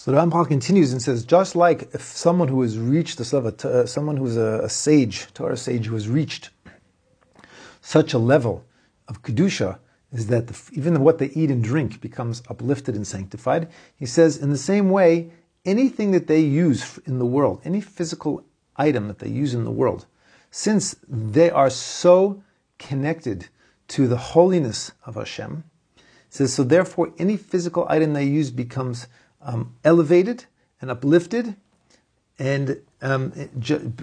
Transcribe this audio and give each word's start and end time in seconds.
So 0.00 0.12
the 0.12 0.16
Ramchal 0.16 0.48
continues 0.48 0.92
and 0.92 1.02
says, 1.02 1.26
just 1.26 1.54
like 1.54 1.94
if 1.94 2.00
someone 2.00 2.48
who 2.48 2.62
has 2.62 2.78
reached 2.78 3.18
the 3.18 3.36
level, 3.36 3.52
uh, 3.64 3.84
someone 3.84 4.16
who's 4.16 4.38
a, 4.38 4.62
a 4.64 4.68
sage, 4.70 5.26
Torah 5.34 5.58
sage 5.58 5.84
who 5.84 5.94
has 5.94 6.08
reached 6.08 6.48
such 7.82 8.14
a 8.14 8.18
level 8.18 8.64
of 9.08 9.20
kedusha, 9.20 9.78
is 10.10 10.28
that 10.28 10.46
the, 10.46 10.58
even 10.72 11.04
what 11.04 11.18
they 11.18 11.26
eat 11.26 11.50
and 11.50 11.62
drink 11.62 12.00
becomes 12.00 12.42
uplifted 12.48 12.94
and 12.94 13.06
sanctified. 13.06 13.68
He 13.94 14.06
says, 14.06 14.38
in 14.38 14.48
the 14.48 14.56
same 14.56 14.88
way, 14.88 15.32
anything 15.66 16.12
that 16.12 16.28
they 16.28 16.40
use 16.40 16.98
in 17.04 17.18
the 17.18 17.26
world, 17.26 17.60
any 17.62 17.82
physical 17.82 18.42
item 18.76 19.06
that 19.08 19.18
they 19.18 19.28
use 19.28 19.52
in 19.52 19.64
the 19.64 19.70
world, 19.70 20.06
since 20.50 20.96
they 21.06 21.50
are 21.50 21.68
so 21.68 22.42
connected 22.78 23.48
to 23.88 24.08
the 24.08 24.16
holiness 24.16 24.92
of 25.04 25.16
Hashem, 25.16 25.62
says 26.30 26.54
so. 26.54 26.64
Therefore, 26.64 27.12
any 27.18 27.36
physical 27.36 27.84
item 27.90 28.14
they 28.14 28.24
use 28.24 28.50
becomes 28.50 29.06
um, 29.42 29.76
elevated 29.84 30.44
and 30.80 30.90
uplifted, 30.90 31.56
and 32.38 32.80
um, 33.02 33.32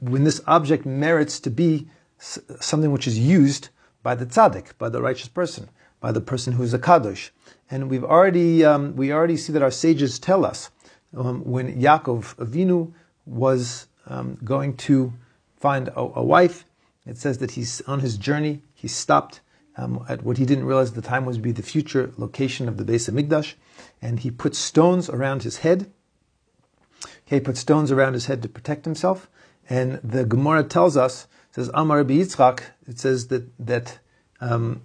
when 0.00 0.24
this 0.24 0.40
object 0.46 0.86
merits 0.86 1.38
to 1.40 1.50
be 1.50 1.88
something 2.18 2.92
which 2.92 3.06
is 3.06 3.18
used 3.18 3.68
by 4.02 4.14
the 4.14 4.26
tzaddik, 4.26 4.78
by 4.78 4.88
the 4.88 5.02
righteous 5.02 5.28
person, 5.28 5.68
by 6.00 6.12
the 6.12 6.20
person 6.20 6.54
who 6.54 6.62
is 6.62 6.74
a 6.74 6.78
kadosh. 6.78 7.30
And 7.70 7.90
we've 7.90 8.04
already 8.04 8.64
um, 8.64 8.96
we 8.96 9.12
already 9.12 9.36
see 9.36 9.52
that 9.52 9.62
our 9.62 9.70
sages 9.70 10.18
tell 10.18 10.44
us 10.44 10.70
um, 11.16 11.44
when 11.44 11.80
Yaakov 11.80 12.36
Avinu 12.36 12.92
was 13.26 13.86
um, 14.06 14.38
going 14.44 14.76
to 14.76 15.12
find 15.56 15.88
a, 15.88 16.00
a, 16.00 16.24
wife, 16.24 16.64
it 17.06 17.16
says 17.16 17.38
that 17.38 17.52
he's 17.52 17.80
on 17.82 18.00
his 18.00 18.16
journey. 18.16 18.62
He 18.74 18.88
stopped 18.88 19.40
um, 19.76 20.04
at 20.08 20.22
what 20.22 20.38
he 20.38 20.44
didn't 20.44 20.64
realize 20.64 20.88
at 20.88 20.96
the 20.96 21.02
time 21.02 21.24
was 21.24 21.38
be 21.38 21.52
the 21.52 21.62
future 21.62 22.12
location 22.16 22.68
of 22.68 22.76
the 22.76 22.84
base 22.84 23.08
of 23.08 23.14
Hamikdash, 23.14 23.54
and 24.02 24.20
he 24.20 24.30
put 24.30 24.54
stones 24.54 25.08
around 25.08 25.44
his 25.44 25.58
head. 25.58 25.90
Okay, 27.26 27.36
he 27.36 27.40
put 27.40 27.56
stones 27.56 27.92
around 27.92 28.14
his 28.14 28.26
head 28.26 28.42
to 28.42 28.48
protect 28.48 28.84
himself. 28.84 29.30
And 29.70 30.00
the 30.02 30.24
Gemara 30.24 30.64
tells 30.64 30.96
us, 30.96 31.28
says 31.52 31.70
Amar 31.72 31.98
Rabbi 31.98 32.14
Yitzchak, 32.14 32.62
it 32.88 32.98
says 32.98 33.28
that 33.28 33.44
that 33.64 34.00
um, 34.40 34.82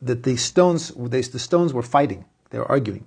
that 0.00 0.22
the 0.22 0.36
stones, 0.36 0.92
they, 0.96 1.20
the 1.22 1.38
stones 1.38 1.72
were 1.72 1.82
fighting, 1.82 2.24
they 2.50 2.58
were 2.58 2.70
arguing, 2.70 3.06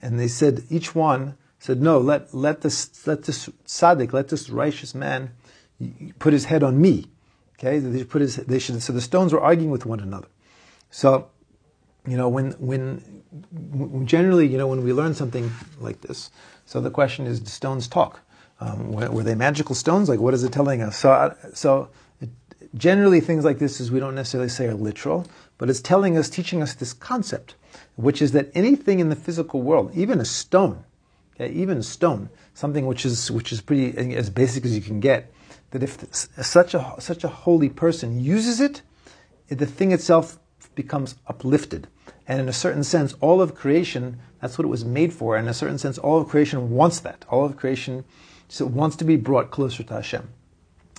and 0.00 0.18
they 0.18 0.28
said 0.28 0.64
each 0.70 0.94
one 0.94 1.36
said, 1.58 1.82
"No, 1.82 1.98
let 1.98 2.32
let 2.32 2.62
this 2.62 3.06
let 3.06 3.24
this 3.24 3.48
tzaddik, 3.66 4.12
let 4.12 4.28
this 4.28 4.48
righteous 4.48 4.94
man 4.94 5.32
put 6.18 6.32
his 6.32 6.46
head 6.46 6.62
on 6.62 6.80
me." 6.80 7.06
Okay, 7.58 7.78
they 7.78 8.04
put 8.04 8.22
his 8.22 8.36
they 8.36 8.58
should. 8.58 8.82
So 8.82 8.92
the 8.92 9.00
stones 9.00 9.32
were 9.32 9.40
arguing 9.40 9.70
with 9.70 9.84
one 9.84 10.00
another. 10.00 10.28
So, 10.90 11.28
you 12.06 12.16
know, 12.16 12.28
when 12.28 12.52
when 12.52 13.15
generally, 14.04 14.46
you 14.46 14.58
know, 14.58 14.66
when 14.66 14.82
we 14.82 14.92
learn 14.92 15.14
something 15.14 15.50
like 15.80 16.00
this, 16.00 16.30
so 16.64 16.80
the 16.80 16.90
question 16.90 17.26
is, 17.26 17.40
stones 17.50 17.88
talk? 17.88 18.20
Um, 18.60 18.92
were, 18.92 19.10
were, 19.10 19.22
they 19.22 19.34
magical 19.34 19.74
stones? 19.74 20.08
Like, 20.08 20.20
what 20.20 20.34
is 20.34 20.42
it 20.42 20.52
telling 20.52 20.82
us? 20.82 20.96
So, 20.96 21.36
so 21.52 21.88
it, 22.20 22.30
generally, 22.74 23.20
things 23.20 23.44
like 23.44 23.58
this 23.58 23.80
is 23.80 23.90
we 23.90 24.00
don't 24.00 24.14
necessarily 24.14 24.48
say 24.48 24.66
are 24.66 24.74
literal, 24.74 25.26
but 25.58 25.68
it's 25.68 25.80
telling 25.80 26.16
us, 26.16 26.30
teaching 26.30 26.62
us 26.62 26.74
this 26.74 26.92
concept, 26.92 27.54
which 27.96 28.22
is 28.22 28.32
that 28.32 28.50
anything 28.54 28.98
in 28.98 29.10
the 29.10 29.16
physical 29.16 29.60
world, 29.62 29.90
even 29.94 30.20
a 30.20 30.24
stone, 30.24 30.84
okay, 31.34 31.52
even 31.52 31.78
a 31.78 31.82
stone, 31.82 32.30
something 32.54 32.86
which 32.86 33.04
is 33.04 33.30
which 33.30 33.52
is 33.52 33.60
pretty 33.60 33.96
as 34.14 34.30
basic 34.30 34.64
as 34.64 34.74
you 34.74 34.82
can 34.82 35.00
get, 35.00 35.32
that 35.70 35.82
if 35.82 35.98
such 36.22 36.74
a 36.74 36.94
such 36.98 37.24
a 37.24 37.28
holy 37.28 37.68
person 37.68 38.20
uses 38.20 38.60
it, 38.60 38.82
the 39.48 39.66
thing 39.66 39.92
itself 39.92 40.38
becomes 40.74 41.14
uplifted. 41.26 41.88
And 42.28 42.40
in 42.40 42.48
a 42.48 42.52
certain 42.52 42.84
sense, 42.84 43.14
all 43.20 43.40
of 43.40 43.54
creation, 43.54 44.18
that's 44.40 44.58
what 44.58 44.64
it 44.64 44.68
was 44.68 44.84
made 44.84 45.12
for. 45.12 45.36
And 45.36 45.46
in 45.46 45.50
a 45.50 45.54
certain 45.54 45.78
sense, 45.78 45.98
all 45.98 46.20
of 46.20 46.28
creation 46.28 46.70
wants 46.70 47.00
that. 47.00 47.24
All 47.28 47.44
of 47.44 47.56
creation 47.56 48.04
wants 48.60 48.96
to 48.96 49.04
be 49.04 49.16
brought 49.16 49.50
closer 49.50 49.82
to 49.82 49.94
Hashem 49.94 50.28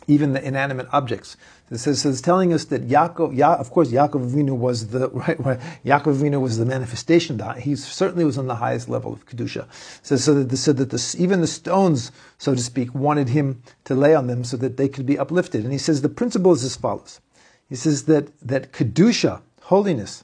even 0.07 0.33
the 0.33 0.43
inanimate 0.43 0.87
objects. 0.91 1.37
This 1.69 1.85
is, 1.85 2.05
is 2.05 2.21
telling 2.21 2.53
us 2.53 2.65
that 2.65 2.87
Yaakov, 2.87 3.35
ya, 3.35 3.55
of 3.55 3.71
course, 3.71 3.89
Yaakov 3.91 4.31
Avinu 4.31 4.57
was 4.57 4.87
the 4.87 5.09
right. 5.13 5.37
Yaakov 5.37 6.17
Avinu 6.17 6.41
was 6.41 6.57
the 6.57 6.65
manifestation. 6.65 7.39
He 7.59 7.75
certainly 7.75 8.23
was 8.23 8.37
on 8.37 8.47
the 8.47 8.55
highest 8.55 8.87
level 8.87 9.13
of 9.13 9.25
kedusha. 9.25 9.67
So, 10.01 10.15
so 10.15 10.33
that, 10.33 10.49
the, 10.49 10.57
so 10.57 10.71
that 10.73 10.89
the, 10.89 11.15
even 11.19 11.41
the 11.41 11.47
stones, 11.47 12.11
so 12.37 12.55
to 12.55 12.61
speak, 12.61 12.95
wanted 12.95 13.29
him 13.29 13.61
to 13.83 13.95
lay 13.95 14.15
on 14.15 14.27
them 14.27 14.45
so 14.45 14.55
that 14.57 14.77
they 14.77 14.87
could 14.87 15.05
be 15.05 15.19
uplifted. 15.19 15.63
And 15.63 15.73
he 15.73 15.77
says 15.77 16.01
the 16.01 16.09
principle 16.09 16.53
is 16.53 16.63
as 16.63 16.77
follows. 16.77 17.19
He 17.67 17.75
says 17.75 18.05
that 18.05 18.39
that 18.39 18.71
kedusha, 18.71 19.41
holiness, 19.63 20.23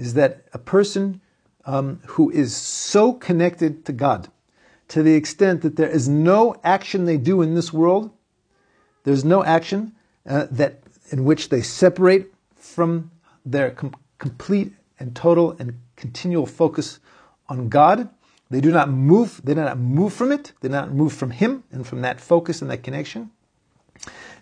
is 0.00 0.14
that 0.14 0.44
a 0.52 0.58
person 0.58 1.20
um, 1.64 2.00
who 2.06 2.30
is 2.30 2.56
so 2.56 3.12
connected 3.12 3.84
to 3.84 3.92
God, 3.92 4.28
to 4.88 5.02
the 5.02 5.14
extent 5.14 5.62
that 5.62 5.76
there 5.76 5.88
is 5.88 6.08
no 6.08 6.56
action 6.64 7.04
they 7.04 7.16
do 7.16 7.42
in 7.42 7.54
this 7.54 7.72
world 7.72 8.10
there's 9.04 9.24
no 9.24 9.44
action 9.44 9.92
uh, 10.26 10.46
that 10.50 10.80
in 11.10 11.24
which 11.24 11.48
they 11.48 11.62
separate 11.62 12.32
from 12.54 13.10
their 13.44 13.70
com- 13.70 13.94
complete 14.18 14.72
and 14.98 15.16
total 15.16 15.56
and 15.58 15.80
continual 15.96 16.46
focus 16.46 17.00
on 17.48 17.68
God. 17.68 18.08
They 18.50 18.60
do 18.60 18.70
not 18.70 18.90
move. 18.90 19.40
They 19.44 19.54
do 19.54 19.62
not 19.62 19.78
move 19.78 20.12
from 20.12 20.32
it. 20.32 20.52
They 20.60 20.68
do 20.68 20.74
not 20.74 20.92
move 20.92 21.12
from 21.12 21.30
Him 21.30 21.64
and 21.72 21.86
from 21.86 22.02
that 22.02 22.20
focus 22.20 22.60
and 22.62 22.70
that 22.70 22.82
connection. 22.82 23.30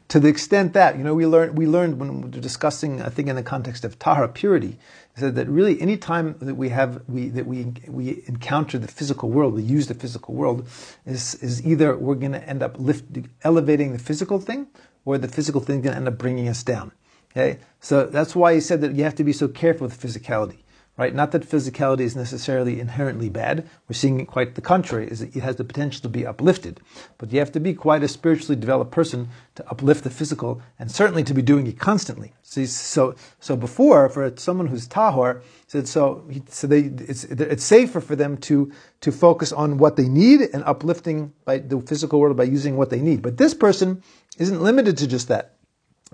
To 0.08 0.18
the 0.18 0.28
extent 0.28 0.72
that 0.72 0.96
you 0.96 1.04
know, 1.04 1.14
we 1.14 1.26
learned 1.26 1.58
we 1.58 1.66
learned 1.66 2.00
when 2.00 2.22
we 2.22 2.22
were 2.22 2.40
discussing, 2.40 3.02
I 3.02 3.10
think, 3.10 3.28
in 3.28 3.36
the 3.36 3.42
context 3.42 3.84
of 3.84 3.98
tahara 3.98 4.28
purity, 4.28 4.78
said 5.16 5.34
that 5.34 5.48
really 5.48 5.80
any 5.82 5.98
time 5.98 6.36
that 6.40 6.54
we 6.54 6.70
have 6.70 7.02
we 7.08 7.28
that 7.28 7.46
we 7.46 7.74
we 7.86 8.22
encounter 8.26 8.78
the 8.78 8.88
physical 8.88 9.28
world, 9.28 9.52
we 9.54 9.62
use 9.62 9.86
the 9.86 9.94
physical 9.94 10.34
world, 10.34 10.66
is 11.04 11.34
is 11.36 11.64
either 11.66 11.96
we're 11.96 12.14
going 12.14 12.32
to 12.32 12.48
end 12.48 12.62
up 12.62 12.76
lifting, 12.78 13.28
elevating 13.42 13.92
the 13.92 13.98
physical 13.98 14.38
thing, 14.38 14.68
or 15.04 15.18
the 15.18 15.28
physical 15.28 15.60
thing 15.60 15.82
going 15.82 15.92
to 15.92 15.98
end 15.98 16.08
up 16.08 16.16
bringing 16.16 16.48
us 16.48 16.62
down. 16.62 16.92
Okay, 17.32 17.58
so 17.80 18.06
that's 18.06 18.34
why 18.34 18.54
he 18.54 18.60
said 18.60 18.80
that 18.80 18.94
you 18.94 19.04
have 19.04 19.14
to 19.16 19.24
be 19.24 19.34
so 19.34 19.46
careful 19.46 19.86
with 19.86 20.00
physicality 20.00 20.58
right? 20.98 21.14
Not 21.14 21.30
that 21.30 21.48
physicality 21.48 22.00
is 22.00 22.16
necessarily 22.16 22.80
inherently 22.80 23.30
bad. 23.30 23.66
We're 23.88 23.94
seeing 23.94 24.26
quite 24.26 24.56
the 24.56 24.60
contrary, 24.60 25.06
is 25.06 25.20
that 25.20 25.34
it 25.34 25.42
has 25.42 25.56
the 25.56 25.64
potential 25.64 26.02
to 26.02 26.08
be 26.08 26.26
uplifted. 26.26 26.80
But 27.16 27.32
you 27.32 27.38
have 27.38 27.52
to 27.52 27.60
be 27.60 27.72
quite 27.72 28.02
a 28.02 28.08
spiritually 28.08 28.56
developed 28.56 28.90
person 28.90 29.28
to 29.54 29.70
uplift 29.70 30.02
the 30.02 30.10
physical 30.10 30.60
and 30.78 30.90
certainly 30.90 31.22
to 31.22 31.32
be 31.32 31.40
doing 31.40 31.68
it 31.68 31.78
constantly. 31.78 32.34
So, 32.42 32.64
so, 32.64 33.14
so 33.38 33.56
before, 33.56 34.08
for 34.08 34.32
someone 34.36 34.66
who's 34.66 34.88
tahor, 34.88 35.42
said 35.68 35.86
so, 35.86 36.28
so 36.48 36.66
they, 36.66 36.80
it's, 36.80 37.24
it's 37.24 37.64
safer 37.64 38.00
for 38.00 38.16
them 38.16 38.36
to, 38.38 38.72
to 39.02 39.12
focus 39.12 39.52
on 39.52 39.78
what 39.78 39.96
they 39.96 40.08
need 40.08 40.40
and 40.52 40.64
uplifting 40.64 41.32
by 41.44 41.58
the 41.58 41.80
physical 41.80 42.18
world 42.18 42.36
by 42.36 42.44
using 42.44 42.76
what 42.76 42.90
they 42.90 43.00
need. 43.00 43.22
But 43.22 43.36
this 43.36 43.54
person 43.54 44.02
isn't 44.36 44.60
limited 44.60 44.98
to 44.98 45.06
just 45.06 45.28
that. 45.28 45.57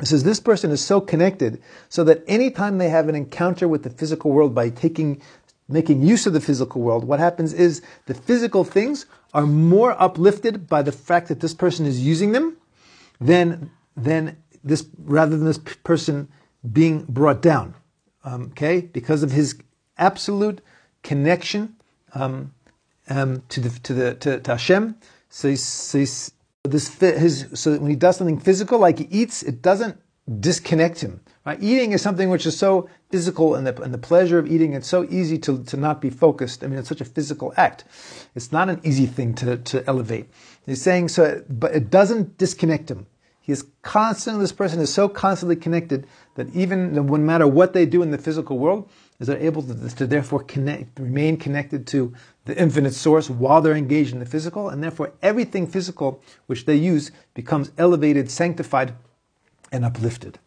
It 0.01 0.07
says 0.07 0.25
this 0.25 0.41
person 0.41 0.71
is 0.71 0.85
so 0.85 1.01
connected 1.01 1.63
so 1.89 2.03
that 2.05 2.25
anytime 2.27 2.79
they 2.79 2.89
have 2.89 3.09
an 3.09 3.15
encounter 3.15 3.69
with 3.69 3.85
the 3.85 3.91
physical 3.91 4.33
world 4.33 4.55
by 4.55 4.71
taking 4.71 5.23
making 5.69 6.03
use 6.03 6.27
of 6.27 6.33
the 6.33 6.41
physical 6.41 6.83
world, 6.83 7.05
what 7.05 7.19
happens 7.19 7.55
is 7.55 7.81
the 8.07 8.15
physical 8.15 8.65
things 8.65 9.07
are 9.33 9.47
more 9.47 10.01
uplifted 10.01 10.69
by 10.69 10.83
the 10.83 10.93
fact 10.93 11.29
that 11.29 11.41
this 11.41 11.55
person 11.55 11.87
is 11.87 12.05
using 12.05 12.33
them 12.33 12.57
than 13.21 13.71
than 13.97 14.37
this 14.63 14.87
rather 14.99 15.37
than 15.37 15.47
this 15.47 15.59
person 15.59 16.29
being 16.73 17.05
brought 17.05 17.41
down. 17.43 17.75
Um, 18.25 18.45
okay, 18.53 18.81
because 18.81 19.23
of 19.23 19.31
his 19.31 19.57
absolute 19.99 20.61
connection 21.03 21.77
um, 22.15 22.53
um, 23.09 23.43
to 23.51 23.61
the 23.61 23.71
to 23.81 23.95
the 23.95 24.15
to, 24.15 24.41
to 24.41 24.51
Hashem. 24.51 24.97
So 25.29 25.55
so 25.55 26.05
this 26.65 26.99
his 26.99 27.47
so 27.53 27.77
when 27.79 27.91
he 27.91 27.97
does 27.97 28.17
something 28.17 28.41
physical 28.41 28.79
like 28.79 28.99
he 28.99 29.05
eats 29.11 29.43
it 29.43 29.61
doesn't 29.61 29.99
disconnect 30.41 31.01
him. 31.01 31.21
Right? 31.45 31.63
Eating 31.63 31.93
is 31.93 32.01
something 32.01 32.31
which 32.31 32.47
is 32.47 32.57
so 32.57 32.89
physical 33.11 33.55
and 33.55 33.67
the, 33.67 33.83
and 33.83 33.93
the 33.93 33.99
pleasure 33.99 34.39
of 34.39 34.51
eating 34.51 34.73
it's 34.73 34.89
so 34.89 35.05
easy 35.11 35.37
to, 35.41 35.63
to 35.65 35.77
not 35.77 36.01
be 36.01 36.09
focused. 36.09 36.65
I 36.65 36.69
mean 36.69 36.79
it's 36.79 36.89
such 36.89 37.03
a 37.03 37.05
physical 37.05 37.53
act. 37.59 37.85
It's 38.35 38.51
not 38.51 38.71
an 38.71 38.81
easy 38.83 39.05
thing 39.05 39.35
to, 39.35 39.59
to 39.59 39.87
elevate. 39.87 40.31
He's 40.65 40.81
saying 40.81 41.09
so 41.09 41.43
but 41.51 41.75
it 41.75 41.91
doesn't 41.91 42.39
disconnect 42.39 42.91
him 42.91 43.07
he 43.45 43.53
is 43.53 43.67
constantly 43.83 44.41
this 44.43 44.53
person 44.53 44.81
is 44.81 44.93
so 44.93 45.07
constantly 45.07 45.55
connected 45.55 46.07
that 46.35 46.49
even 46.55 46.95
no 46.95 47.03
matter 47.03 47.47
what 47.47 47.75
they 47.75 47.85
do 47.85 48.01
in 48.01 48.11
the 48.11 48.17
physical 48.17 48.57
world 48.57 48.89
is 49.21 49.27
they're 49.27 49.37
able 49.37 49.61
to, 49.61 49.95
to 49.97 50.07
therefore 50.07 50.43
connect, 50.45 50.99
remain 50.99 51.37
connected 51.37 51.87
to 51.89 52.15
the 52.47 52.59
infinite 52.59 52.95
source 52.95 53.29
while 53.29 53.61
they're 53.61 53.75
engaged 53.75 54.15
in 54.15 54.19
the 54.19 54.25
physical, 54.25 54.71
and 54.71 54.83
therefore 54.83 55.13
everything 55.21 55.67
physical 55.67 56.23
which 56.47 56.65
they 56.65 56.75
use 56.75 57.11
becomes 57.35 57.71
elevated, 57.77 58.31
sanctified, 58.31 58.95
and 59.71 59.85
uplifted. 59.85 60.39